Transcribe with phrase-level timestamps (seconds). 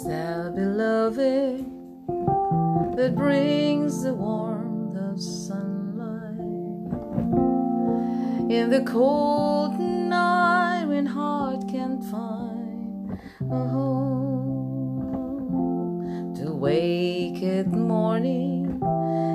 [0.00, 1.66] beloved
[2.96, 6.40] that brings the warmth of sunlight.
[8.50, 13.18] In the cold night when heart can't find
[13.50, 13.92] a home
[16.36, 18.80] to wake at morning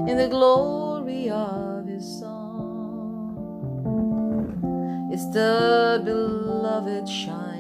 [0.10, 2.34] in the glory of his song.
[5.14, 7.57] Is the beloved shining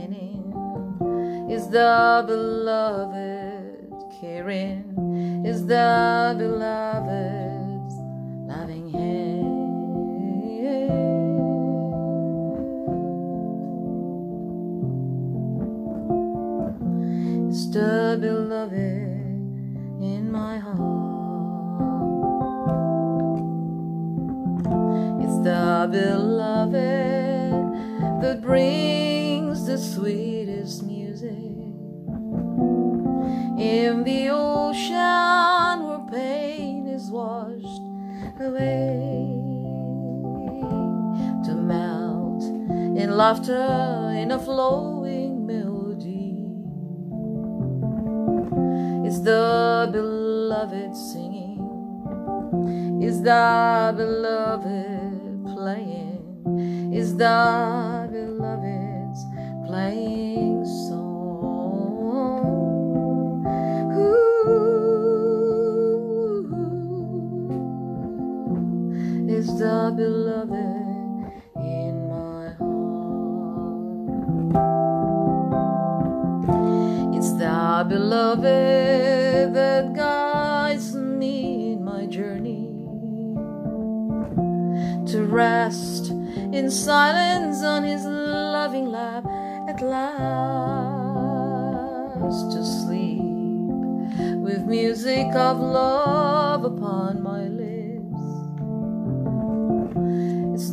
[1.50, 7.96] is the beloved caring is the beloved's
[8.52, 9.58] loving hand.
[17.50, 18.76] Is the beloved
[20.02, 20.77] in my heart.
[25.24, 26.77] It's the beloved
[28.21, 28.87] that brings
[33.58, 37.82] in the ocean where pain is washed
[38.40, 39.34] away
[41.44, 46.38] to melt in laughter in a flowing melody.
[49.08, 51.58] Is the beloved singing?
[53.02, 56.94] Is the beloved playing?
[56.94, 57.96] Is the
[69.30, 70.53] is the beloved
[71.58, 72.88] in my heart.
[77.16, 82.72] It's the beloved that guides me in my journey.
[85.12, 89.26] To rest in silence on his loving lap
[89.68, 90.48] at last.
[92.52, 93.22] To sleep
[94.42, 97.77] with music of love upon my lips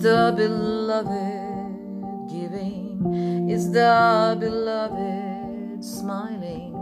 [0.05, 6.75] the beloved giving Is the beloved smiling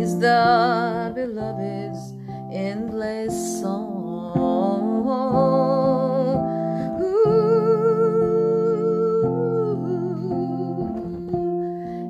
[0.00, 2.12] is the beloved's
[2.50, 4.00] endless song.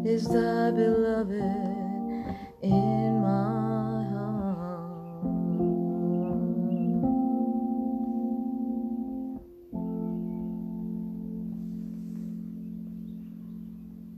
[0.07, 1.37] Is the beloved
[2.63, 3.10] in